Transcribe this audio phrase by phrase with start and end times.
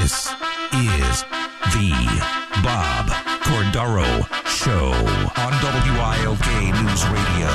[0.00, 0.26] This
[0.72, 1.22] is
[1.74, 1.92] the
[2.62, 3.06] Bob
[3.44, 4.92] Cordaro Show
[5.36, 6.46] on WILK
[6.80, 7.52] News Radio.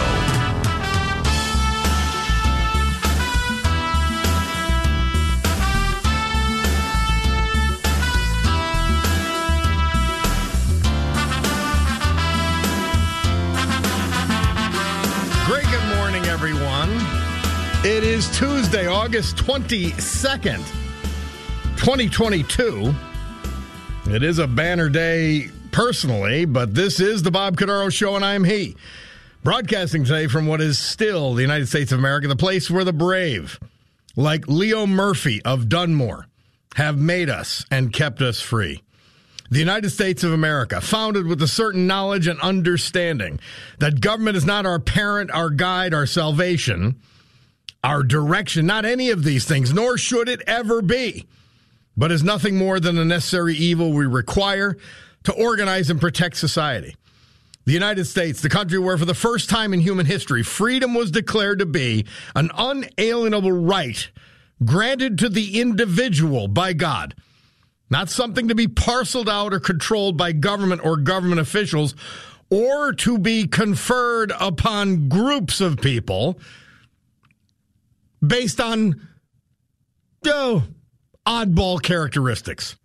[15.48, 16.90] Great good morning, everyone.
[17.84, 20.87] It is Tuesday, August 22nd,
[21.88, 22.94] 2022.
[24.08, 28.44] It is a banner day personally, but this is the Bob Cordaro Show, and I'm
[28.44, 28.76] he.
[29.42, 32.92] Broadcasting today from what is still the United States of America, the place where the
[32.92, 33.58] brave,
[34.18, 36.28] like Leo Murphy of Dunmore,
[36.76, 38.84] have made us and kept us free
[39.50, 43.40] the United States of America, founded with a certain knowledge and understanding
[43.80, 47.00] that government is not our parent, our guide, our salvation,
[47.82, 51.26] our direction, not any of these things, nor should it ever be,
[51.98, 54.78] but is nothing more than a necessary evil we require
[55.24, 56.96] to organize and protect society.
[57.66, 61.12] The United States, the country where for the first time in human history, freedom was
[61.12, 64.10] declared to be an unalienable right
[64.64, 67.14] granted to the individual by God
[67.90, 71.96] not something to be parceled out or controlled by government or government officials
[72.50, 76.40] or to be conferred upon groups of people
[78.26, 79.08] based on
[80.26, 80.64] oh,
[81.28, 82.78] oddball characteristics.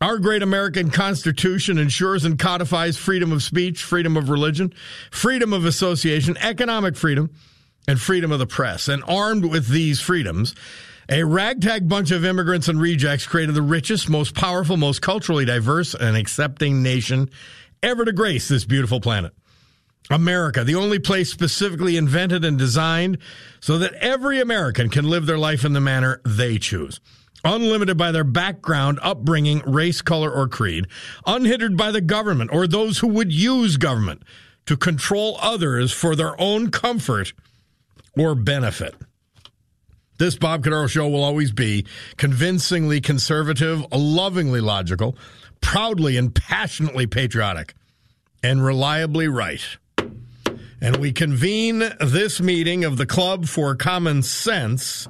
[0.00, 4.74] Our great American Constitution ensures and codifies freedom of speech, freedom of religion,
[5.12, 7.30] freedom of association, economic freedom,
[7.86, 8.88] and freedom of the press.
[8.88, 10.56] And armed with these freedoms,
[11.08, 15.94] a ragtag bunch of immigrants and rejects created the richest, most powerful, most culturally diverse
[15.94, 17.30] and accepting nation
[17.84, 19.32] ever to grace this beautiful planet.
[20.10, 23.16] America, the only place specifically invented and designed
[23.60, 27.00] so that every American can live their life in the manner they choose.
[27.44, 30.86] Unlimited by their background, upbringing, race, color, or creed.
[31.26, 34.22] Unhindered by the government or those who would use government
[34.66, 37.34] to control others for their own comfort
[38.16, 38.94] or benefit.
[40.18, 45.16] This Bob Cordaro show will always be convincingly conservative, lovingly logical,
[45.60, 47.74] proudly and passionately patriotic,
[48.42, 49.76] and reliably right.
[50.80, 55.08] And we convene this meeting of the Club for Common Sense.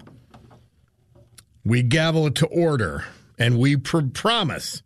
[1.64, 3.04] We gavel it to order,
[3.38, 4.82] and we pr- promise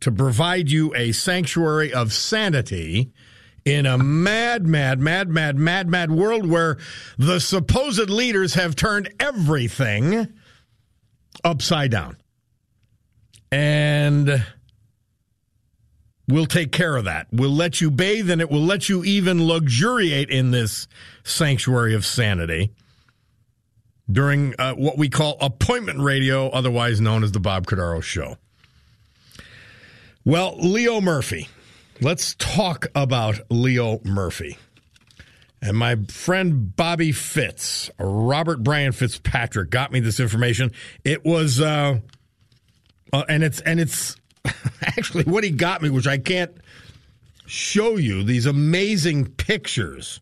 [0.00, 3.12] to provide you a sanctuary of sanity
[3.64, 6.78] in a mad, mad, mad, mad, mad, mad world where
[7.16, 10.26] the supposed leaders have turned everything
[11.44, 12.16] upside down.
[13.52, 14.44] And
[16.28, 17.28] we'll take care of that.
[17.30, 18.50] We'll let you bathe in it.
[18.50, 20.88] We'll let you even luxuriate in this
[21.22, 22.72] sanctuary of sanity
[24.12, 28.36] during uh, what we call appointment radio, otherwise known as the Bob Cordaro Show.
[30.24, 31.48] Well, Leo Murphy
[32.02, 34.58] Let's talk about Leo Murphy.
[35.60, 40.72] And my friend Bobby Fitz, Robert Brian Fitzpatrick, got me this information.
[41.04, 42.00] It was, uh,
[43.12, 44.16] uh, and it's and it's
[44.82, 46.50] actually what he got me, which I can't
[47.46, 48.24] show you.
[48.24, 50.20] These amazing pictures.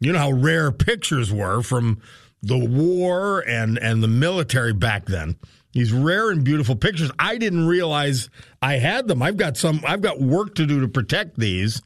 [0.00, 2.02] You know how rare pictures were from
[2.42, 5.36] the war and and the military back then.
[5.72, 7.10] These rare and beautiful pictures.
[7.18, 8.28] I didn't realize
[8.60, 9.22] I had them.
[9.22, 9.80] I've got some.
[9.86, 11.80] I've got work to do to protect these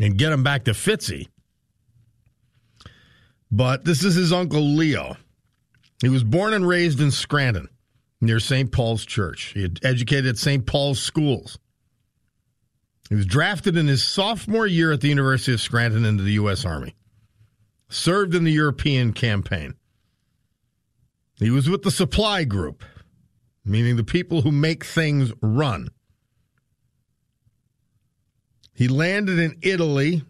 [0.00, 1.28] and get them back to Fitzy.
[3.50, 5.16] But this is his uncle Leo.
[6.02, 7.68] He was born and raised in Scranton,
[8.20, 8.70] near St.
[8.70, 9.52] Paul's Church.
[9.54, 10.66] He had educated at St.
[10.66, 11.58] Paul's schools.
[13.08, 16.66] He was drafted in his sophomore year at the University of Scranton into the U.S.
[16.66, 16.94] Army.
[17.88, 19.74] Served in the European campaign.
[21.38, 22.84] He was with the supply group,
[23.64, 25.88] meaning the people who make things run.
[28.74, 30.22] He landed in Italy.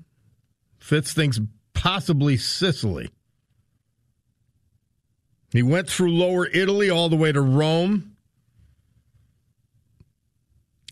[0.79, 1.41] Fitz thinks
[1.75, 3.11] possibly Sicily.
[5.51, 8.17] He went through lower Italy all the way to Rome.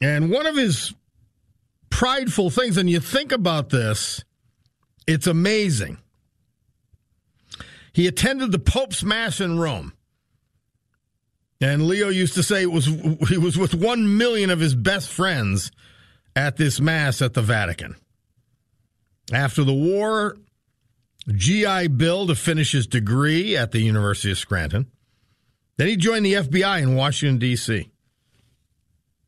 [0.00, 0.94] And one of his
[1.91, 4.25] prideful things, and you think about this,
[5.06, 5.99] it's amazing.
[7.96, 9.94] He attended the Pope's Mass in Rome.
[11.62, 15.08] And Leo used to say it was he was with one million of his best
[15.08, 15.72] friends
[16.37, 17.96] at this mass at the Vatican.
[19.32, 20.37] After the war,
[21.26, 24.90] GI Bill to finish his degree at the University of Scranton.
[25.78, 27.90] Then he joined the FBI in Washington D.C.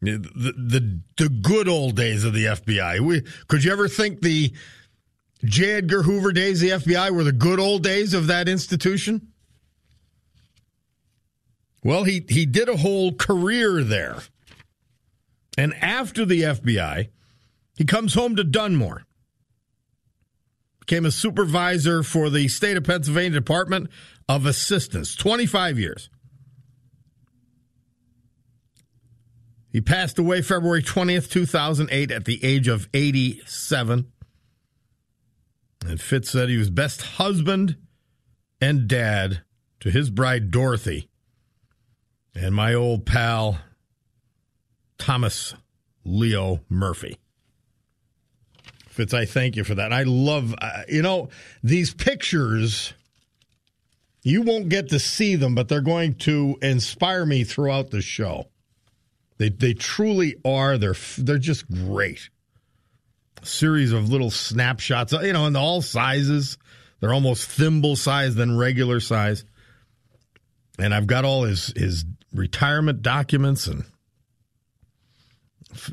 [0.02, 3.00] The, the the good old days of the FBI.
[3.00, 4.52] We, could you ever think the
[5.44, 5.72] J.
[5.72, 9.28] Edgar Hoover days the FBI were the good old days of that institution?
[11.84, 14.18] Well, he, he did a whole career there.
[15.56, 17.08] And after the FBI,
[17.76, 19.04] he comes home to Dunmore.
[20.80, 23.88] Became a supervisor for the state of Pennsylvania Department
[24.28, 26.10] of Assistance, 25 years.
[29.70, 34.10] He passed away February 20th, 2008, at the age of 87.
[35.88, 37.78] And Fitz said he was best husband
[38.60, 39.40] and dad
[39.80, 41.08] to his bride, Dorothy,
[42.34, 43.58] and my old pal,
[44.98, 45.54] Thomas
[46.04, 47.16] Leo Murphy.
[48.90, 49.90] Fitz, I thank you for that.
[49.94, 51.30] I love, uh, you know,
[51.62, 52.92] these pictures,
[54.22, 58.50] you won't get to see them, but they're going to inspire me throughout the show.
[59.38, 60.76] They, they truly are.
[60.76, 62.28] They're, they're just great.
[63.42, 66.58] Series of little snapshots, you know, in all sizes.
[67.00, 69.44] They're almost thimble size than regular size.
[70.78, 73.84] And I've got all his, his retirement documents and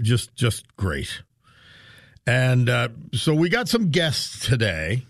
[0.01, 1.21] just just great.
[2.27, 5.05] And uh, so we got some guests today,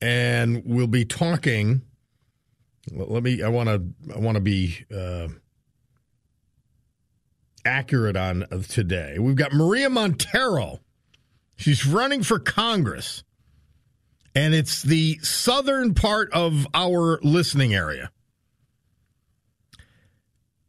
[0.00, 1.82] and we'll be talking.
[2.90, 3.42] Let me.
[3.42, 4.14] I want to.
[4.14, 5.28] I want to be uh,
[7.64, 9.18] accurate on today.
[9.18, 10.80] We've got Maria Montero.
[11.56, 13.24] She's running for Congress,
[14.34, 18.10] and it's the southern part of our listening area.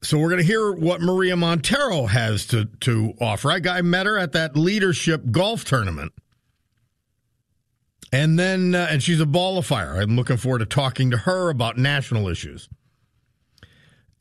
[0.01, 3.51] So we're going to hear what Maria Montero has to to offer.
[3.51, 6.13] I, I met her at that leadership golf tournament,
[8.11, 9.99] and then uh, and she's a ball of fire.
[9.99, 12.69] I'm looking forward to talking to her about national issues.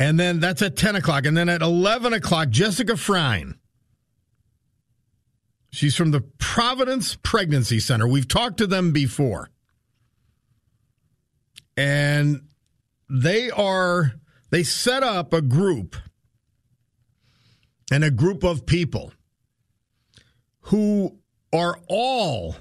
[0.00, 3.58] And then that's at ten o'clock, and then at eleven o'clock, Jessica Frein.
[5.70, 8.06] She's from the Providence Pregnancy Center.
[8.06, 9.50] We've talked to them before,
[11.76, 12.42] and
[13.10, 14.12] they are
[14.50, 15.96] they set up a group
[17.90, 19.12] and a group of people
[20.60, 21.18] who
[21.52, 22.56] are all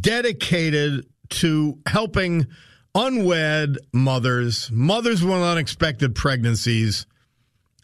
[0.00, 2.46] dedicated to helping
[2.94, 7.06] unwed mothers, mothers with unexpected pregnancies,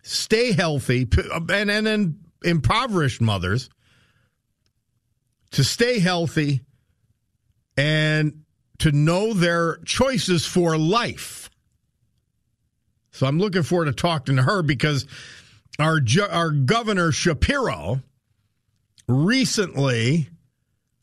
[0.02, 3.70] stay healthy, uh, and, and then impoverished mothers
[5.52, 6.60] to stay healthy
[7.76, 8.42] and
[8.78, 11.50] to know their choices for life.
[13.12, 15.06] So I'm looking forward to talking to her because
[15.78, 16.00] our
[16.30, 18.02] our governor Shapiro
[19.06, 20.28] recently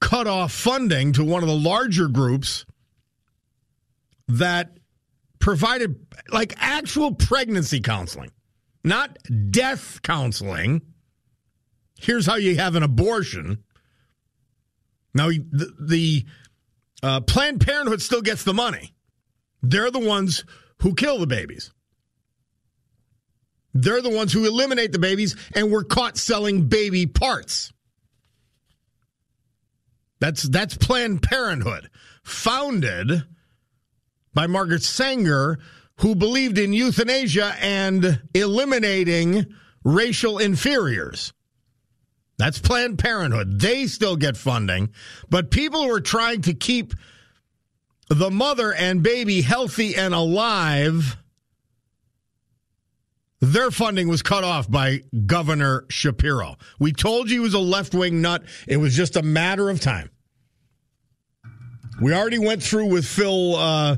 [0.02, 2.66] cut off funding to one of the larger groups
[4.38, 4.78] that
[5.40, 8.32] provided like actual pregnancy counseling,
[8.84, 9.18] not
[9.50, 10.82] death counseling.
[12.00, 13.64] Here's how you have an abortion.
[15.14, 16.26] Now the, the
[17.04, 18.94] uh, Planned Parenthood still gets the money.
[19.62, 20.46] They're the ones
[20.80, 21.72] who kill the babies.
[23.74, 27.72] They're the ones who eliminate the babies and were caught selling baby parts.
[30.20, 31.90] That's that's Planned Parenthood,
[32.24, 33.24] founded
[34.34, 35.60] by Margaret Sanger,
[35.98, 39.46] who believed in euthanasia and eliminating
[39.84, 41.34] racial inferiors.
[42.38, 43.60] That's Planned Parenthood.
[43.60, 44.90] They still get funding,
[45.30, 46.94] but people who are trying to keep
[48.10, 51.18] the mother and baby healthy and alive
[53.42, 56.58] their funding was cut off by Governor Shapiro.
[56.80, 58.44] We told you he was a left wing nut.
[58.68, 60.12] It was just a matter of time.
[62.02, 63.98] We already went through with Phil uh,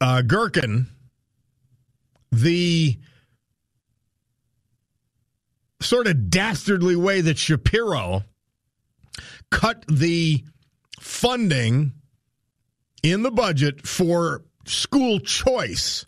[0.00, 0.86] uh, Gerken
[2.30, 2.96] the
[5.82, 8.22] sort of dastardly way that Shapiro
[9.50, 10.44] cut the
[11.00, 11.94] funding
[13.02, 16.06] in the budget for school choice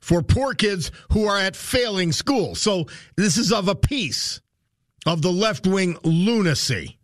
[0.00, 2.60] for poor kids who are at failing schools.
[2.60, 4.42] So this is of a piece
[5.06, 6.98] of the left wing lunacy.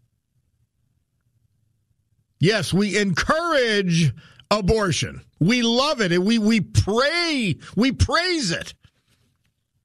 [2.40, 4.12] Yes, we encourage
[4.50, 5.22] abortion.
[5.40, 8.74] We love it and we, we pray, we praise it.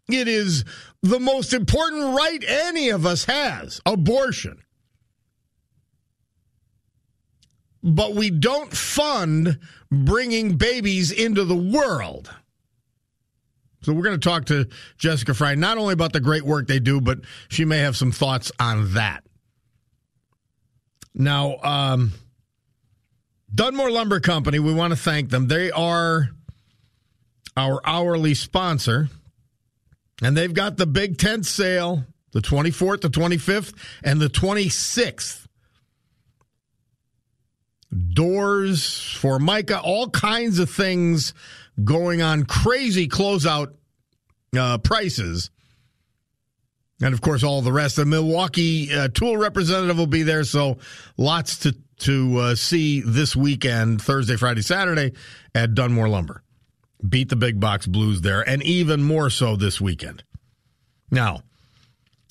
[0.10, 0.65] It is
[1.01, 4.63] the most important right any of us has abortion.
[7.83, 9.60] but we don't fund
[9.91, 12.33] bringing babies into the world.
[13.81, 16.79] So we're going to talk to Jessica Fry not only about the great work they
[16.79, 17.19] do, but
[17.50, 19.25] she may have some thoughts on that.
[21.13, 22.13] Now, um,
[23.53, 25.48] Dunmore Lumber Company, we want to thank them.
[25.48, 26.29] They are
[27.55, 29.10] our hourly sponsor,
[30.24, 35.48] and they've got the big tent sale the 24th, the 25th, and the 26th
[38.13, 41.33] doors for Micah, all kinds of things
[41.83, 43.74] going on, crazy closeout
[44.57, 45.51] uh, prices.
[47.01, 47.98] And of course, all the rest.
[47.98, 50.77] The Milwaukee uh, Tool representative will be there, so
[51.17, 55.14] lots to to uh, see this weekend, Thursday, Friday, Saturday
[55.54, 56.44] at Dunmore Lumber.
[57.08, 60.24] Beat the big box Blues there, and even more so this weekend.
[61.12, 61.44] Now,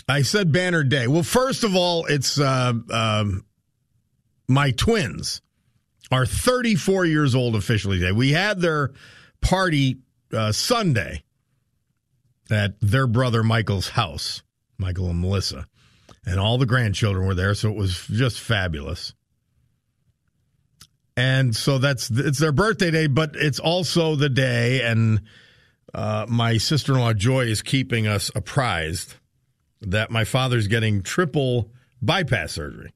[0.08, 1.06] I said banner day.
[1.06, 3.44] Well, first of all, it's uh, um,
[4.48, 5.42] my twins
[6.10, 8.12] are 34 years old officially today.
[8.12, 8.92] We had their
[9.40, 9.98] party
[10.32, 11.22] uh, Sunday
[12.50, 14.42] at their brother Michael's house,
[14.78, 15.66] Michael and Melissa,
[16.26, 19.14] and all the grandchildren were there, so it was just fabulous.
[21.16, 25.20] And so that's it's their birthday day, but it's also the day, and
[25.92, 29.14] uh, my sister in law Joy is keeping us apprised
[29.82, 32.94] that my father's getting triple bypass surgery.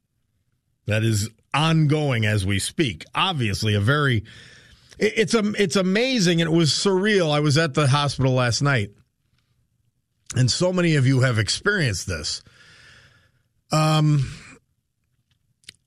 [0.87, 3.05] That is ongoing as we speak.
[3.15, 4.25] Obviously, a very
[4.99, 7.31] it's a it's amazing it was surreal.
[7.31, 8.93] I was at the hospital last night,
[10.35, 12.43] and so many of you have experienced this.
[13.73, 14.33] Um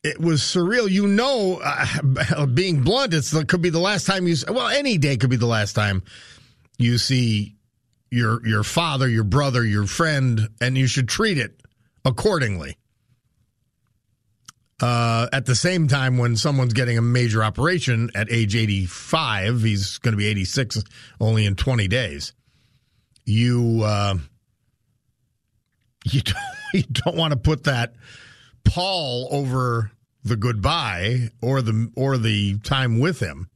[0.03, 0.89] it was surreal.
[0.89, 4.36] You know, uh, being blunt, it's it could be the last time you.
[4.48, 6.03] Well, any day could be the last time
[6.77, 7.56] you see
[8.10, 11.62] your your father, your brother, your friend, and you should treat it
[12.06, 12.77] accordingly.
[14.82, 19.98] Uh, at the same time, when someone's getting a major operation at age 85, he's
[19.98, 20.82] going to be 86
[21.20, 22.32] only in 20 days.
[23.25, 24.15] You uh,
[26.06, 26.38] you don't,
[26.74, 27.94] you don't want to put that
[28.63, 29.92] pall over
[30.24, 33.50] the goodbye or the or the time with him.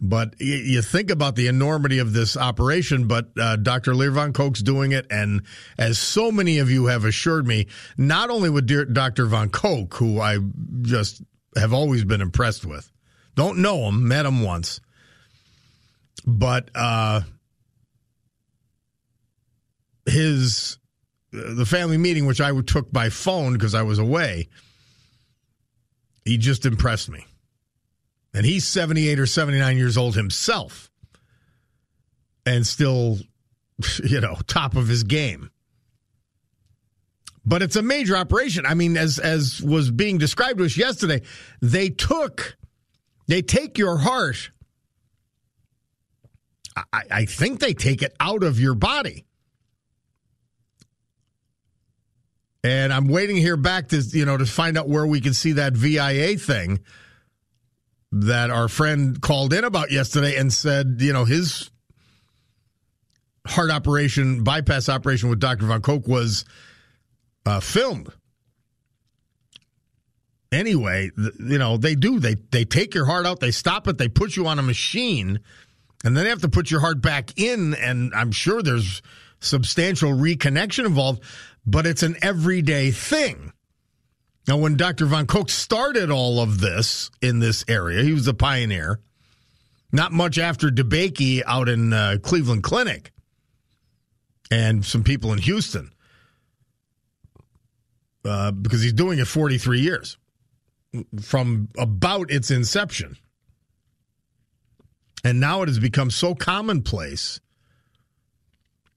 [0.00, 3.94] But you think about the enormity of this operation, but uh, Dr.
[3.94, 5.06] Lear Von Koch's doing it.
[5.08, 5.42] And
[5.78, 9.26] as so many of you have assured me, not only with Dr.
[9.26, 10.38] Von Koch, who I
[10.82, 11.22] just
[11.56, 12.90] have always been impressed with,
[13.34, 14.80] don't know him, met him once,
[16.26, 17.22] but uh,
[20.06, 20.78] his
[21.34, 24.48] the family meeting, which I took by phone because I was away,
[26.24, 27.26] he just impressed me.
[28.32, 30.90] And he's 78 or 79 years old himself
[32.46, 33.18] and still,
[34.04, 35.50] you know, top of his game.
[37.46, 38.64] But it's a major operation.
[38.64, 41.20] I mean, as as was being described to us yesterday,
[41.60, 42.56] they took
[43.26, 44.50] they take your heart.
[46.74, 49.26] I, I think they take it out of your body.
[52.64, 55.52] And I'm waiting here back to you know to find out where we can see
[55.52, 56.80] that VIA thing
[58.10, 61.70] that our friend called in about yesterday and said, you know, his
[63.46, 65.66] heart operation, bypass operation with Dr.
[65.66, 66.44] Von Koch was
[67.44, 68.08] uh, filmed.
[70.50, 72.18] Anyway, you know, they do.
[72.18, 75.40] They they take your heart out, they stop it, they put you on a machine,
[76.02, 79.02] and then they have to put your heart back in, and I'm sure there's
[79.40, 81.22] substantial reconnection involved
[81.66, 83.52] but it's an everyday thing.
[84.46, 85.06] Now, when Dr.
[85.06, 89.00] Von Koch started all of this in this area, he was a pioneer.
[89.90, 93.12] Not much after DeBakey out in uh, Cleveland Clinic
[94.50, 95.92] and some people in Houston
[98.24, 100.18] uh, because he's doing it 43 years
[101.22, 103.16] from about its inception.
[105.22, 107.40] And now it has become so commonplace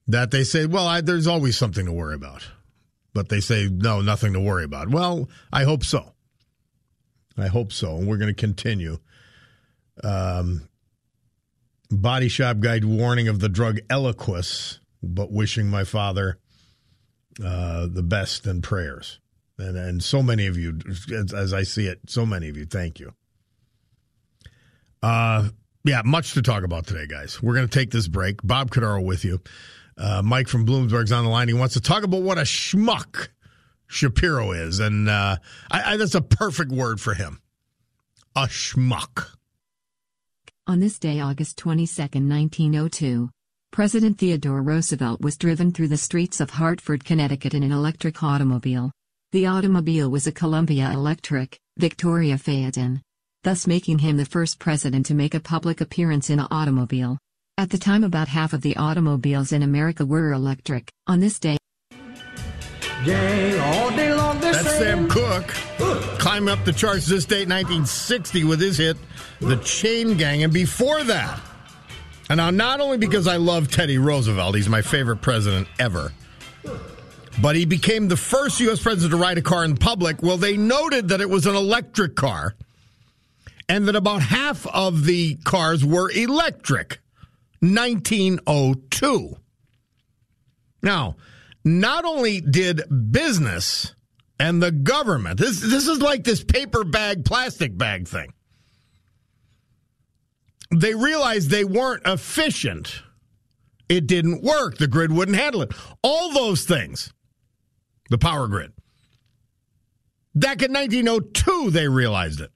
[0.08, 2.46] that they say, well, I, there's always something to worry about
[3.18, 4.90] but they say no, nothing to worry about.
[4.90, 6.14] Well, I hope so.
[7.36, 9.00] I hope so, and we're going to continue.
[10.04, 10.70] Um,
[11.90, 16.38] body shop guide warning of the drug Eliquis, but wishing my father
[17.44, 19.20] uh, the best and prayers.
[19.58, 20.80] And, and so many of you,
[21.12, 23.16] as, as I see it, so many of you, thank you.
[25.02, 25.50] Uh,
[25.84, 27.42] yeah, much to talk about today, guys.
[27.42, 28.44] We're going to take this break.
[28.44, 29.42] Bob Cordaro with you.
[29.98, 31.48] Uh, Mike from Bloomsburg's on the line.
[31.48, 33.30] He wants to talk about what a schmuck
[33.88, 35.38] Shapiro is, and uh,
[35.72, 37.42] I, I, that's a perfect word for him.
[38.36, 39.30] A schmuck.
[40.68, 43.30] On this day, August 22, 1902,
[43.72, 48.92] President Theodore Roosevelt was driven through the streets of Hartford, Connecticut in an electric automobile.
[49.32, 53.01] The automobile was a Columbia Electric, Victoria Phaeton,
[53.44, 57.18] thus making him the first president to make a public appearance in an automobile.
[57.60, 60.92] At the time about half of the automobiles in America were electric.
[61.08, 61.58] On this day,
[61.92, 65.48] all day long That's Sam Cooke.
[66.20, 68.96] Climb up the charts this date, 1960, with his hit,
[69.42, 70.44] The Chain Gang.
[70.44, 71.42] And before that,
[72.30, 76.14] and now not only because I love Teddy Roosevelt, he's my favorite president ever,
[77.42, 78.80] but he became the first U.S.
[78.80, 80.22] president to ride a car in public.
[80.22, 82.54] Well, they noted that it was an electric car
[83.68, 87.00] and that about half of the cars were electric.
[87.60, 89.38] 1902.
[90.82, 91.16] Now,
[91.64, 93.94] not only did business
[94.40, 98.34] and the government, this, this is like this paper bag, plastic bag thing,
[100.72, 103.02] they realized they weren't efficient.
[103.90, 104.78] It didn't work.
[104.78, 105.72] The grid wouldn't handle it.
[106.04, 107.14] All those things,
[108.10, 108.74] the power grid.
[110.36, 112.52] Back in 1902, they realized it.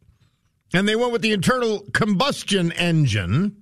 [0.73, 3.60] And they went with the internal combustion engine,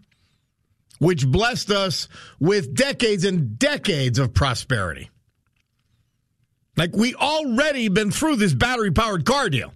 [1.00, 2.08] which blessed us
[2.40, 5.10] with decades and decades of prosperity.
[6.78, 9.74] Like we already been through this battery powered car deal.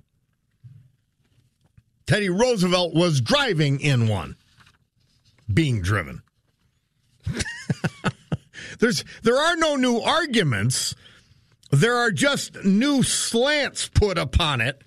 [2.06, 4.36] Teddy Roosevelt was driving in one,
[5.51, 6.22] being driven.
[8.80, 10.96] There's there are no new arguments.
[11.72, 14.84] There are just new slants put upon it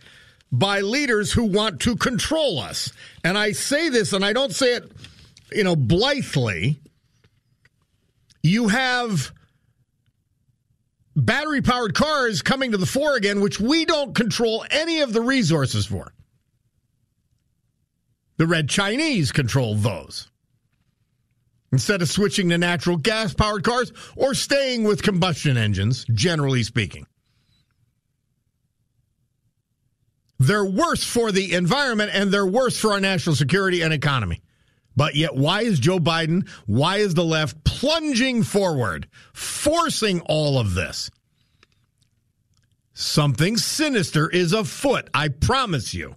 [0.53, 2.93] by leaders who want to control us.
[3.25, 4.93] And I say this, and I don't say it,
[5.53, 6.81] you know, blithely.
[8.43, 9.33] You have
[11.17, 15.23] battery powered cars coming to the fore again, which we don't control any of the
[15.23, 16.13] resources for.
[18.37, 20.29] The red Chinese control those.
[21.73, 27.07] Instead of switching to natural gas powered cars or staying with combustion engines, generally speaking.
[30.39, 34.43] They're worse for the environment and they're worse for our national security and economy.
[34.97, 40.75] But yet, why is Joe Biden, why is the left plunging forward, forcing all of
[40.75, 41.11] this?
[42.95, 46.17] Something sinister is afoot, I promise you.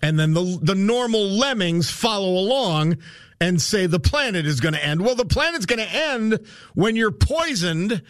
[0.00, 2.98] And then the, the normal lemmings follow along
[3.40, 5.00] and say the planet is going to end.
[5.00, 8.02] Well, the planet's going to end when you're poisoned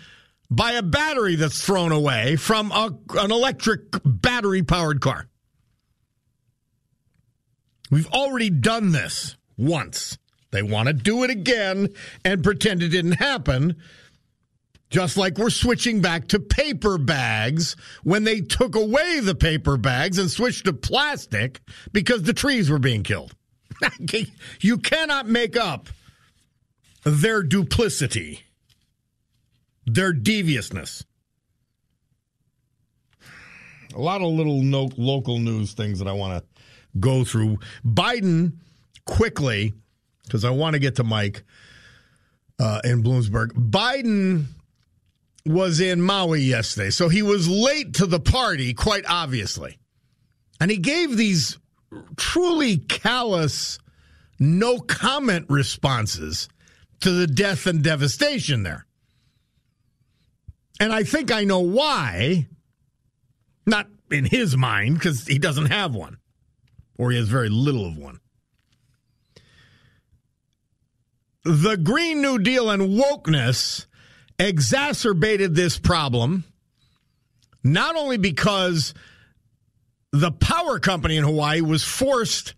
[0.51, 5.29] by a battery that's thrown away from a, an electric battery powered car.
[7.91, 10.19] We've already done this once.
[10.51, 11.89] They want to do it again
[12.25, 13.77] and pretend it didn't happen.
[14.89, 20.19] Just like we're switching back to paper bags when they took away the paper bags
[20.19, 21.61] and switched to plastic
[21.93, 23.35] because the trees were being killed.
[24.61, 25.89] you cannot make up
[27.05, 28.43] their duplicity
[29.87, 31.05] their deviousness.
[33.95, 36.56] A lot of little no- local news things that I want to
[37.01, 37.59] go through.
[37.85, 38.55] Biden
[39.05, 39.75] quickly,
[40.25, 41.45] because I want to get to Mike
[42.59, 43.53] uh, in Bloomsburg.
[43.53, 44.47] Biden
[45.45, 49.79] was in Maui yesterday, so he was late to the party, quite obviously.
[50.61, 51.59] And he gave these
[52.17, 53.79] truly callous,
[54.39, 56.49] no comment responses
[57.01, 58.87] to the death and devastation there.
[60.81, 62.49] And I think I know why.
[63.67, 66.19] Not in his mind, because he doesn't have one,
[66.99, 68.21] or he has very little of one.
[71.45, 73.87] The Green New Deal and wokeness
[74.39, 76.45] exacerbated this problem,
[77.63, 78.95] not only because
[80.13, 82.55] the power company in Hawaii was forced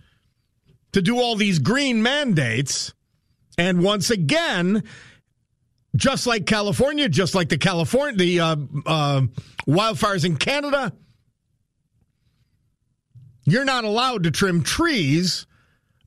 [0.93, 2.95] to do all these green mandates,
[3.59, 4.85] and once again,
[5.97, 9.21] just like California, just like the California the uh, uh,
[9.67, 10.93] wildfires in Canada.
[13.51, 15.47] You're not allowed to trim trees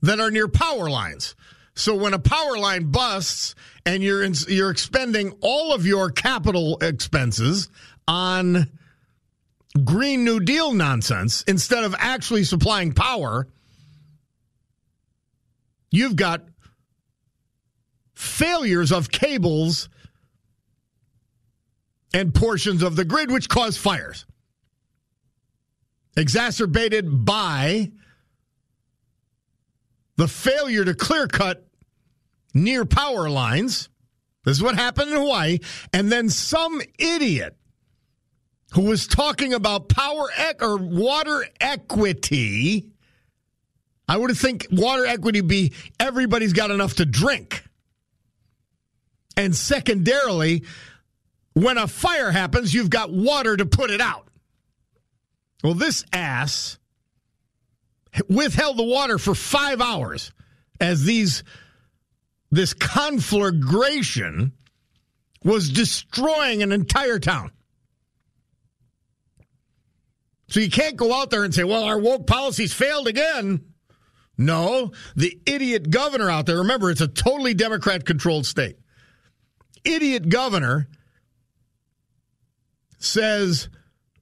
[0.01, 1.35] that are near power lines.
[1.75, 6.77] So when a power line busts and you're in, you're expending all of your capital
[6.81, 7.69] expenses
[8.07, 8.69] on
[9.83, 13.47] Green New Deal nonsense instead of actually supplying power,
[15.89, 16.43] you've got
[18.13, 19.89] failures of cables
[22.13, 24.25] and portions of the grid, which cause fires.
[26.17, 27.91] Exacerbated by
[30.17, 31.67] the failure to clear cut
[32.53, 33.89] near power lines.
[34.43, 35.59] This is what happened in Hawaii.
[35.93, 37.55] And then some idiot
[38.73, 40.29] who was talking about power
[40.61, 42.89] or water equity.
[44.07, 47.63] I would think water equity be everybody's got enough to drink.
[49.37, 50.65] And secondarily,
[51.53, 54.27] when a fire happens, you've got water to put it out.
[55.63, 56.77] Well, this ass
[58.27, 60.31] withheld the water for five hours
[60.79, 61.43] as these
[62.49, 64.53] this conflagration
[65.43, 67.51] was destroying an entire town.
[70.49, 73.61] So you can't go out there and say, well, our woke policies failed again.
[74.37, 78.77] No, the idiot governor out there, remember, it's a totally Democrat controlled state
[79.83, 80.87] idiot governor
[82.99, 83.69] says,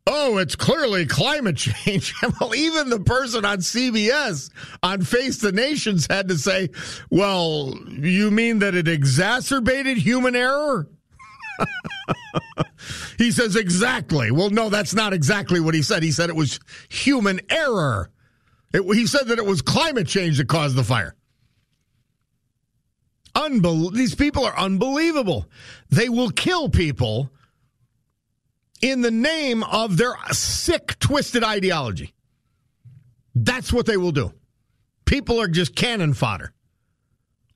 [0.10, 2.13] oh, it's clearly climate change.
[2.39, 4.50] well, even the person on CBS
[4.84, 6.69] on Face the Nations had to say,
[7.10, 10.88] well, you mean that it exacerbated human error?
[13.17, 14.32] he says, exactly.
[14.32, 16.04] Well, no, that's not exactly what he said.
[16.04, 18.10] He said it was human error.
[18.74, 21.15] It, he said that it was climate change that caused the fire.
[23.36, 25.45] Unbel- these people are unbelievable.
[25.89, 27.30] They will kill people
[28.81, 32.13] in the name of their sick, twisted ideology.
[33.35, 34.33] That's what they will do.
[35.05, 36.53] People are just cannon fodder.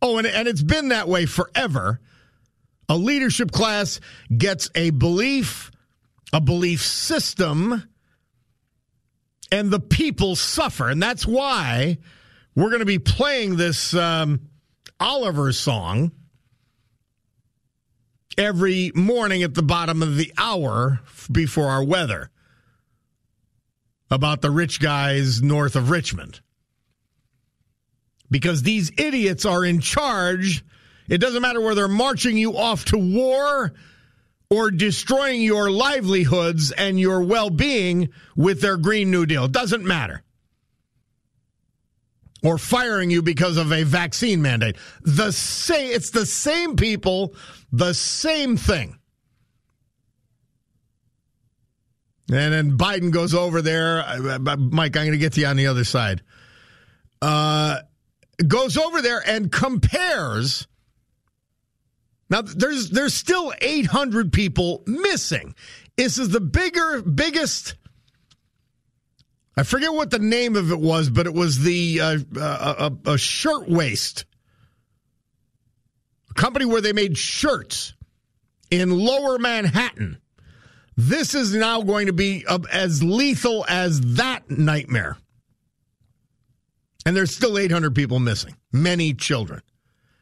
[0.02, 2.00] Oh, and, and it's been that way forever.
[2.90, 4.00] A leadership class
[4.36, 5.72] gets a belief,
[6.34, 7.84] a belief system,
[9.52, 10.90] and the people suffer.
[10.90, 12.00] And that's why
[12.56, 14.42] we're going to be playing this um,
[15.00, 16.12] Oliver song
[18.38, 21.00] every morning at the bottom of the hour
[21.32, 22.30] before our weather
[24.10, 26.40] about the rich guys north of Richmond.
[28.30, 30.64] Because these idiots are in charge.
[31.08, 33.74] It doesn't matter whether they're marching you off to war
[34.50, 39.46] or destroying your livelihoods and your well being with their Green New Deal.
[39.46, 40.23] It doesn't matter.
[42.44, 44.76] Or firing you because of a vaccine mandate.
[45.02, 47.36] The same, it's the same people
[47.72, 49.00] the same thing.
[52.32, 54.00] And then Biden goes over there.
[54.00, 56.22] Uh, uh, uh, Mike, I'm going to get to you on the other side.
[57.22, 57.80] Uh,
[58.48, 60.68] goes over there and compares.
[62.30, 65.56] Now, there's there's still 800 people missing.
[65.98, 67.76] This is the bigger, biggest.
[69.56, 73.12] I forget what the name of it was, but it was the uh, uh, a,
[73.12, 74.26] a shirtwaist
[76.32, 77.94] a company where they made shirts
[78.72, 80.18] in lower Manhattan.
[80.96, 85.18] This is now going to be as lethal as that nightmare.
[87.06, 89.62] And there's still 800 people missing, many children.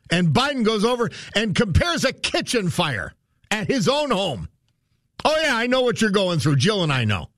[0.09, 3.13] And Biden goes over and compares a kitchen fire
[3.49, 4.49] at his own home.
[5.23, 6.55] Oh, yeah, I know what you're going through.
[6.55, 7.29] Jill and I know.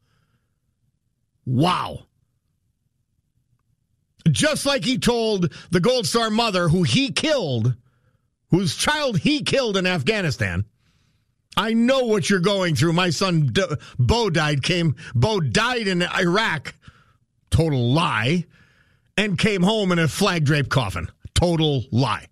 [1.45, 2.05] Wow.
[4.29, 7.75] Just like he told the Gold Star mother, who he killed,
[8.51, 10.65] whose child he killed in Afghanistan.
[11.55, 12.93] I know what you're going through.
[12.93, 13.63] My son D-
[13.99, 14.63] Bo died.
[14.63, 16.73] Came Bo died in Iraq.
[17.51, 18.45] Total lie,
[19.15, 21.09] and came home in a flag draped coffin.
[21.35, 22.27] Total lie.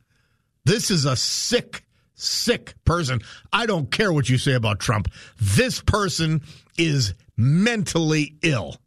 [0.66, 1.84] This is a sick,
[2.16, 3.22] sick person.
[3.54, 5.08] I don't care what you say about Trump.
[5.40, 6.42] This person
[6.78, 8.78] is mentally ill.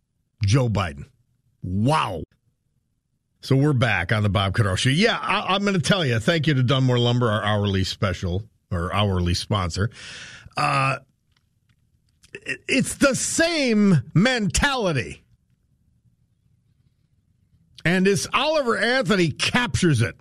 [0.45, 1.07] Joe Biden.
[1.63, 2.23] Wow.
[3.41, 4.89] So we're back on the Bob Cordaro Show.
[4.89, 6.19] Yeah, I, am going to tell you.
[6.19, 9.91] Thank you to Dunmore Lumber, our hourly special or hourly sponsor.
[10.57, 10.99] Uh,
[12.69, 15.23] it's the same mentality.
[17.85, 20.17] And this Oliver Anthony captures it.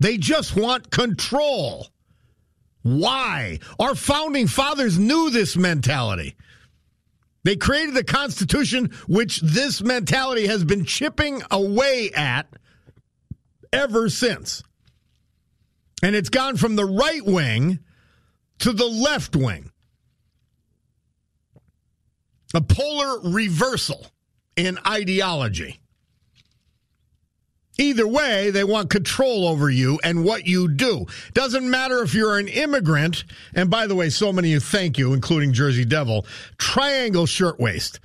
[0.00, 1.86] They just want control.
[2.82, 3.60] Why?
[3.78, 6.36] Our founding fathers knew this mentality.
[7.42, 12.46] They created the Constitution, which this mentality has been chipping away at
[13.72, 14.62] ever since.
[16.02, 17.80] And it's gone from the right wing
[18.58, 19.70] to the left wing.
[22.54, 24.06] A polar reversal
[24.56, 25.80] in ideology.
[27.80, 31.06] Either way, they want control over you and what you do.
[31.32, 33.24] Doesn't matter if you're an immigrant.
[33.54, 36.26] And by the way, so many of you thank you, including Jersey Devil.
[36.58, 37.98] Triangle Shirtwaist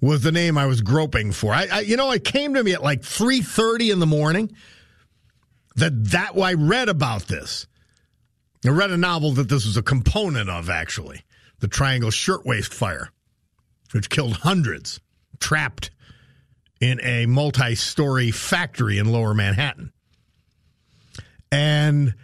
[0.00, 1.52] was the name I was groping for.
[1.52, 4.54] I, I you know, it came to me at like 3:30 in the morning
[5.74, 7.66] that that I read about this.
[8.64, 11.24] I read a novel that this was a component of actually,
[11.58, 13.10] the Triangle Shirtwaist Fire,
[13.90, 15.00] which killed hundreds,
[15.40, 15.90] trapped
[16.82, 19.92] in a multi story factory in lower Manhattan.
[21.52, 22.14] And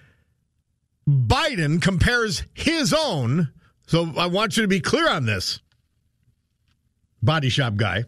[1.09, 3.53] Biden compares his own.
[3.87, 5.61] So I want you to be clear on this,
[7.23, 8.05] body shop guy.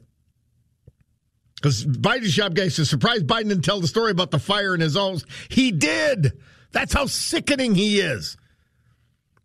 [1.55, 4.81] Because body shop guy says, surprised Biden didn't tell the story about the fire in
[4.81, 5.19] his own.
[5.49, 6.33] He did.
[6.73, 8.37] That's how sickening he is.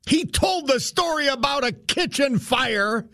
[0.08, 3.08] He told the story about a kitchen fire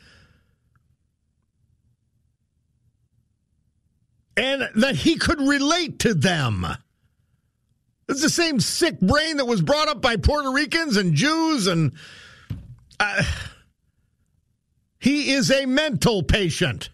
[4.37, 6.65] and that he could relate to them.
[8.09, 11.93] It's the same sick brain that was brought up by Puerto Ricans and Jews, and
[12.99, 13.23] uh,
[14.99, 16.89] he is a mental patient.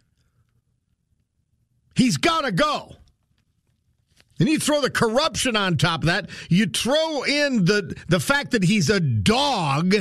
[1.96, 2.96] He's got to go.
[4.40, 6.30] And you throw the corruption on top of that.
[6.50, 9.96] You throw in the the fact that he's a dog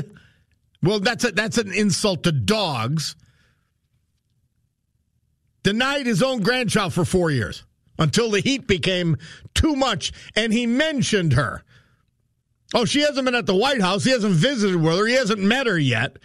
[0.83, 3.17] Well, that's a, that's an insult to dogs.
[5.67, 7.65] Denied his own grandchild for four years
[7.99, 9.17] until the heat became
[9.53, 11.65] too much, and he mentioned her.
[12.73, 14.05] Oh, she hasn't been at the White House.
[14.05, 15.07] He hasn't visited with her.
[15.09, 16.21] He hasn't met her yet.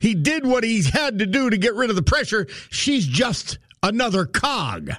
[0.00, 2.46] He did what he had to do to get rid of the pressure.
[2.70, 4.92] She's just another cog.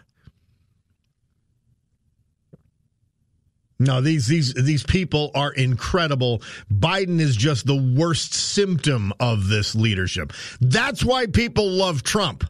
[3.80, 6.44] No, these these these people are incredible.
[6.72, 10.34] Biden is just the worst symptom of this leadership.
[10.62, 12.44] That's why people love Trump.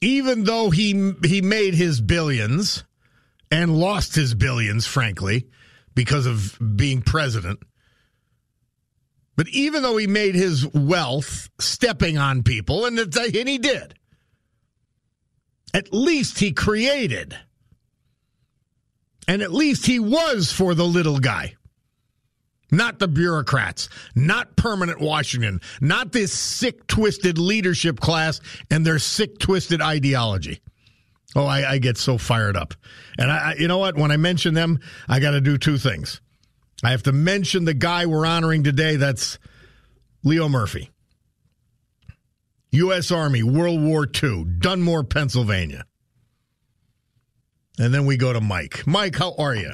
[0.00, 2.84] Even though he he made his billions
[3.50, 5.48] and lost his billions frankly
[5.94, 7.60] because of being president.
[9.36, 13.94] But even though he made his wealth stepping on people and, and he did.
[15.74, 17.36] At least he created
[19.28, 21.54] and at least he was for the little guy.
[22.70, 29.38] Not the bureaucrats, not permanent Washington, not this sick, twisted leadership class and their sick,
[29.38, 30.60] twisted ideology.
[31.34, 32.74] Oh, I, I get so fired up.
[33.18, 33.96] And I, you know what?
[33.96, 36.20] When I mention them, I got to do two things.
[36.82, 38.96] I have to mention the guy we're honoring today.
[38.96, 39.38] That's
[40.22, 40.90] Leo Murphy,
[42.70, 43.10] U.S.
[43.10, 45.84] Army, World War II, Dunmore, Pennsylvania.
[47.78, 48.86] And then we go to Mike.
[48.86, 49.72] Mike, how are you?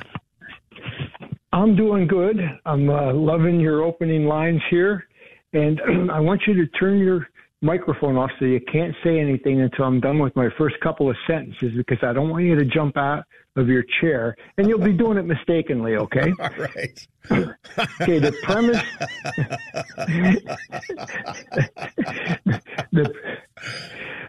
[1.55, 2.37] I'm doing good.
[2.67, 5.07] I'm uh, loving your opening lines here.
[5.53, 7.29] And I want you to turn your
[7.63, 11.17] microphone off so you can't say anything until I'm done with my first couple of
[11.29, 14.93] sentences because I don't want you to jump out of your chair and you'll be
[14.93, 16.33] doing it mistakenly, okay?
[16.41, 17.07] All right.
[17.31, 18.83] okay, the premise
[22.93, 23.15] the,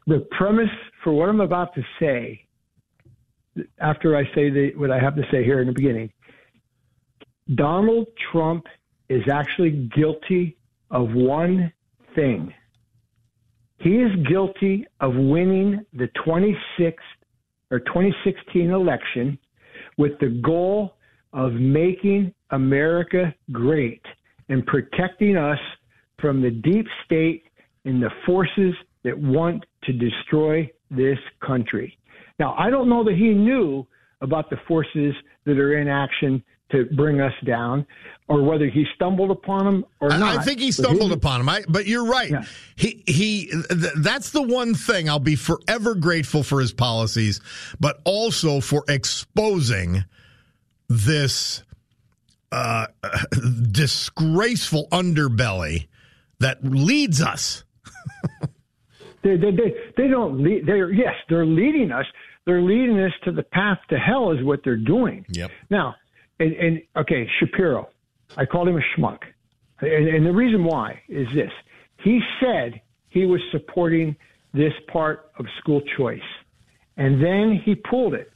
[0.06, 0.70] the premise
[1.04, 2.46] for what I'm about to say
[3.80, 6.12] after I say the, what I have to say here in the beginning,
[7.54, 8.66] Donald Trump
[9.10, 10.58] is actually guilty
[10.90, 11.72] of one
[12.16, 12.52] thing.
[13.78, 16.96] He is guilty of winning the 26th
[17.70, 19.38] or 2016 election
[19.98, 20.96] with the goal
[21.34, 24.02] of making America great
[24.50, 25.60] and protecting us
[26.20, 27.44] from the deep state
[27.84, 31.98] and the forces that want to destroy this country.
[32.40, 33.86] Now, I don't know that he knew
[34.22, 35.14] about the forces
[35.46, 37.86] that are in action to bring us down,
[38.28, 40.38] or whether he stumbled upon them or not.
[40.38, 41.50] I think he stumbled upon them.
[41.50, 42.32] I, but you're right.
[42.32, 42.46] Yeah.
[42.76, 43.52] He he.
[43.70, 47.40] Th- that's the one thing I'll be forever grateful for his policies,
[47.80, 50.06] but also for exposing
[50.90, 51.64] this
[52.52, 52.88] uh,
[53.72, 55.88] disgraceful underbelly
[56.40, 57.64] that leads us.
[59.22, 60.66] they, they, they, they don't lead.
[60.66, 62.06] They're yes, they're leading us
[62.46, 65.26] they're leading us to the path to hell is what they're doing.
[65.30, 65.52] Yep.
[65.70, 65.96] Now,
[66.40, 67.90] and, and okay, Shapiro,
[68.38, 69.20] I called him a schmuck.
[69.80, 71.52] And, and the reason why is this.
[72.04, 74.16] He said he was supporting
[74.54, 76.20] this part of school choice.
[76.98, 78.32] And then he pulled it.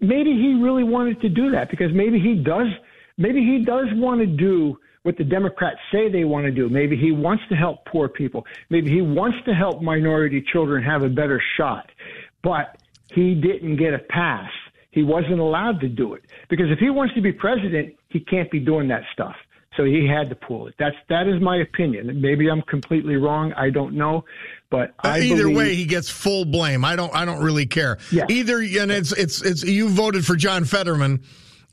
[0.00, 2.68] Maybe he really wanted to do that because maybe he does
[3.16, 6.68] maybe he does want to do what the Democrats say they want to do.
[6.68, 8.44] Maybe he wants to help poor people.
[8.68, 11.90] Maybe he wants to help minority children have a better shot.
[12.42, 12.76] But
[13.14, 14.50] he didn't get a pass.
[14.96, 18.50] He wasn't allowed to do it because if he wants to be president, he can't
[18.50, 19.36] be doing that stuff.
[19.76, 20.74] So he had to pull it.
[20.78, 22.18] That's that is my opinion.
[22.22, 23.52] Maybe I'm completely wrong.
[23.52, 24.24] I don't know,
[24.70, 26.82] but I either believe, way, he gets full blame.
[26.82, 27.14] I don't.
[27.14, 27.98] I don't really care.
[28.10, 28.24] Yeah.
[28.30, 31.22] Either and it's it's it's you voted for John Fetterman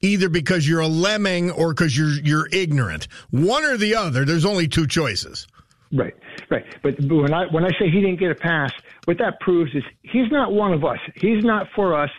[0.01, 3.07] either because you're a lemming or because you're you're ignorant.
[3.29, 4.25] One or the other.
[4.25, 5.47] There's only two choices.
[5.93, 6.13] Right,
[6.49, 6.65] right.
[6.81, 8.73] But when I when I say he didn't get a pass,
[9.05, 10.99] what that proves is he's not one of us.
[11.15, 12.09] He's not for us.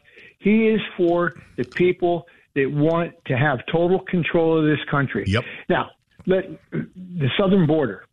[0.44, 5.24] He is for the people that want to have total control of this country.
[5.26, 5.42] Yep.
[5.70, 5.90] Now,
[6.26, 8.04] let the southern border.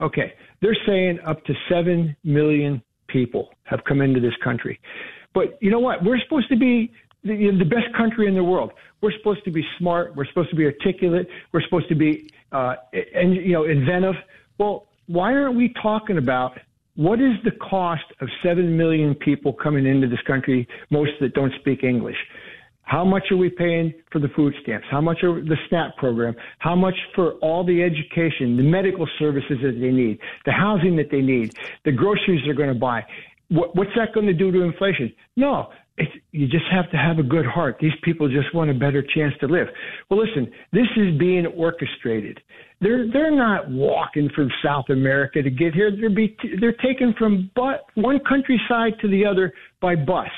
[0.00, 4.78] Okay, they're saying up to seven million people have come into this country,
[5.34, 6.04] but you know what?
[6.04, 6.92] We're supposed to be
[7.24, 8.72] the, the best country in the world.
[9.00, 10.14] We're supposed to be smart.
[10.14, 11.26] We're supposed to be articulate.
[11.52, 12.74] We're supposed to be, uh,
[13.14, 14.14] and you know, inventive.
[14.58, 16.58] Well, why aren't we talking about
[16.98, 21.52] what is the cost of 7 million people coming into this country, most that don't
[21.60, 22.16] speak English?
[22.82, 24.84] How much are we paying for the food stamps?
[24.90, 26.34] How much are the SNAP program?
[26.58, 31.08] How much for all the education, the medical services that they need, the housing that
[31.12, 33.06] they need, the groceries they're going to buy?
[33.48, 35.12] What, what's that going to do to inflation?
[35.36, 37.76] No, it's, you just have to have a good heart.
[37.80, 39.66] These people just want a better chance to live.
[40.08, 42.40] Well, listen, this is being orchestrated.
[42.80, 45.90] They're they're not walking from South America to get here.
[45.90, 50.28] They're be they're taken from but one countryside to the other by bus.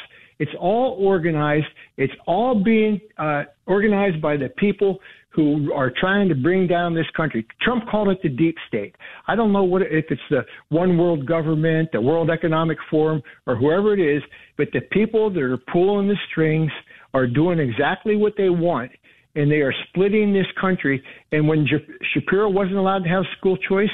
[0.40, 1.66] It's all organized.
[1.98, 4.98] It's all being uh, organized by the people
[5.28, 7.46] who are trying to bring down this country.
[7.62, 8.96] Trump called it the deep state.
[9.28, 13.54] I don't know what if it's the one world government, the World Economic Forum, or
[13.54, 14.22] whoever it is,
[14.56, 16.70] but the people that are pulling the strings
[17.12, 18.90] are doing exactly what they want,
[19.36, 21.02] and they are splitting this country.
[21.32, 21.66] And when
[22.14, 23.90] Shapiro wasn't allowed to have school choice,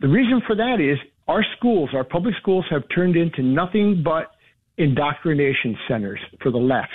[0.00, 4.32] the reason for that is our schools, our public schools, have turned into nothing but
[4.78, 6.90] indoctrination centers for the left.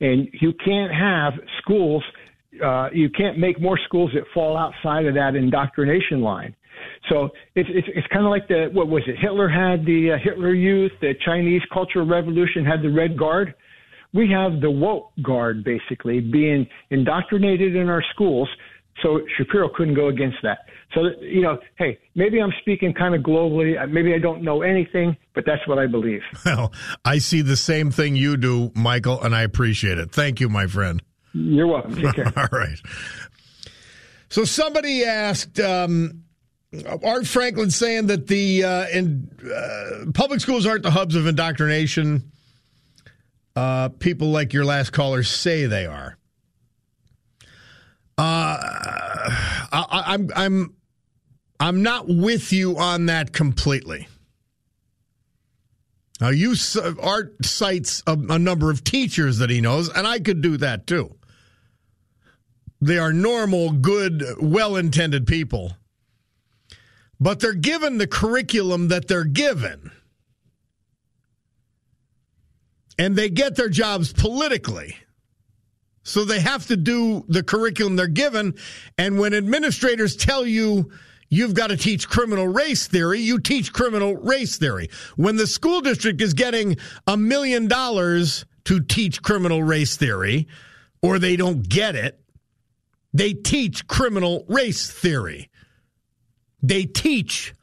[0.00, 2.02] And you can't have schools
[2.62, 6.54] uh, you can't make more schools that fall outside of that indoctrination line.
[7.08, 9.16] So it's it's, it's kind of like the what was it?
[9.20, 13.54] Hitler had the uh, Hitler Youth, the Chinese Cultural Revolution had the Red Guard.
[14.12, 18.48] We have the woke guard basically being indoctrinated in our schools.
[19.02, 20.58] So Shapiro couldn't go against that.
[20.94, 23.80] So you know, hey, maybe I'm speaking kind of globally.
[23.80, 26.22] Uh, maybe I don't know anything, but that's what I believe.
[26.44, 26.72] Well,
[27.04, 30.12] I see the same thing you do, Michael, and I appreciate it.
[30.12, 31.02] Thank you, my friend.
[31.32, 31.96] You're welcome.
[31.96, 32.32] Take care.
[32.36, 32.78] All right.
[34.28, 36.24] So somebody asked um,
[37.04, 42.30] Art Franklin saying that the uh, in, uh, public schools aren't the hubs of indoctrination.
[43.56, 46.18] Uh, people like your last caller say they are.
[48.16, 48.56] Uh,
[49.72, 50.74] I, I'm I'm
[51.58, 54.08] I'm not with you on that completely.
[56.20, 56.54] Now, you
[57.02, 60.86] Art cites a, a number of teachers that he knows, and I could do that
[60.86, 61.16] too.
[62.80, 65.76] They are normal, good, well intended people.
[67.18, 69.90] But they're given the curriculum that they're given.
[72.98, 74.96] And they get their jobs politically.
[76.04, 78.54] So they have to do the curriculum they're given.
[78.96, 80.92] And when administrators tell you
[81.30, 84.90] you've got to teach criminal race theory, you teach criminal race theory.
[85.16, 90.46] When the school district is getting a million dollars to teach criminal race theory,
[91.02, 92.20] or they don't get it,
[93.12, 95.50] they teach criminal race theory.
[96.62, 97.54] They teach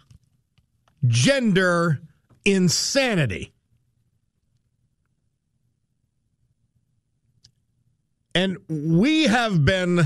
[1.08, 2.02] gender
[2.46, 3.54] insanity.
[8.34, 10.02] And we have been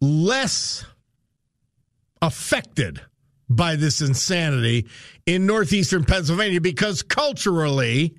[0.00, 0.84] less
[2.22, 3.00] affected
[3.48, 4.86] by this insanity
[5.26, 8.16] in northeastern Pennsylvania because culturally,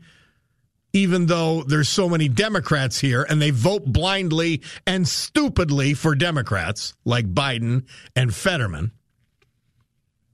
[0.94, 6.94] even though there's so many Democrats here and they vote blindly and stupidly for Democrats
[7.06, 7.86] like Biden
[8.16, 8.92] and Fetterman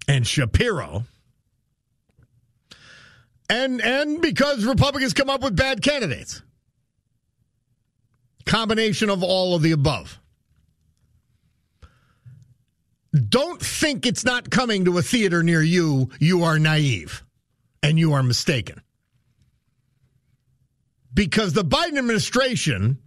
[0.08, 1.06] and Shapiro.
[3.50, 6.42] And and because Republicans come up with bad candidates.
[8.46, 10.20] Combination of all of the above.
[13.30, 16.10] Don't think it's not coming to a theater near you.
[16.20, 17.24] You are naive
[17.84, 18.82] and you are mistaken
[21.14, 23.00] because the Biden administration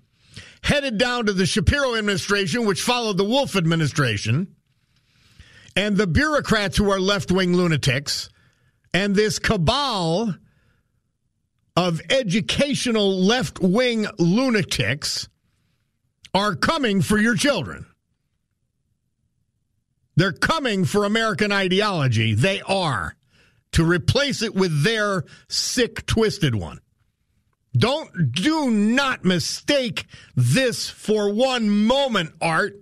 [0.62, 4.55] headed down to the Shapiro administration, which followed the Wolf administration,
[5.77, 8.31] and the bureaucrats who are left wing lunatics,
[8.92, 10.35] and this cabal
[11.77, 15.29] of educational left wing lunatics
[16.33, 17.87] are coming for your children.
[20.17, 22.35] They're coming for American ideology.
[22.35, 23.17] They are
[23.73, 26.81] to replace it with their sick, twisted one.
[27.77, 30.07] Don't do not mistake
[30.37, 32.75] this for one moment, Art.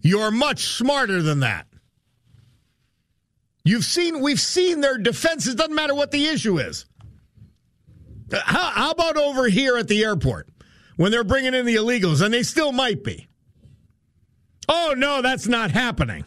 [0.00, 1.66] You're much smarter than that.
[3.64, 6.86] You've seen we've seen their defenses, doesn't matter what the issue is.
[8.44, 10.48] How, how about over here at the airport
[10.96, 13.28] when they're bringing in the illegals, and they still might be?
[14.68, 16.24] Oh, no, that's not happening.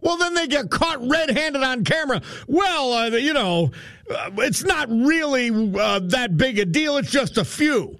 [0.00, 2.22] Well, then they get caught red handed on camera.
[2.46, 3.72] Well, uh, you know,
[4.08, 6.96] uh, it's not really uh, that big a deal.
[6.96, 7.98] It's just a few.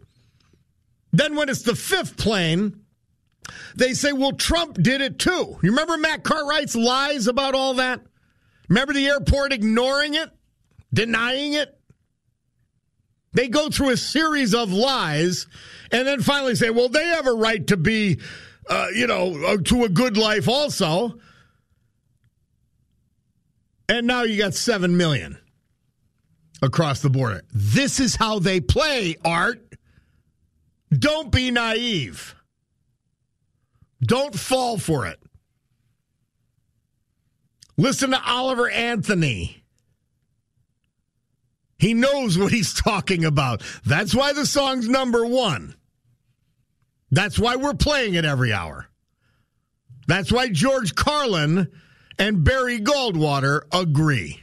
[1.12, 2.82] Then when it's the fifth plane,
[3.74, 5.58] they say, well, Trump did it too.
[5.62, 8.00] You remember Matt Cartwright's lies about all that?
[8.68, 10.30] Remember the airport ignoring it,
[10.92, 11.75] denying it?
[13.36, 15.46] They go through a series of lies
[15.92, 18.18] and then finally say, well, they have a right to be,
[18.66, 21.18] uh, you know, uh, to a good life also.
[23.90, 25.36] And now you got 7 million
[26.62, 27.42] across the border.
[27.52, 29.62] This is how they play, Art.
[30.90, 32.34] Don't be naive.
[34.00, 35.20] Don't fall for it.
[37.76, 39.55] Listen to Oliver Anthony.
[41.78, 43.62] He knows what he's talking about.
[43.84, 45.74] That's why the song's number one.
[47.10, 48.88] That's why we're playing it every hour.
[50.08, 51.70] That's why George Carlin
[52.18, 54.42] and Barry Goldwater agree.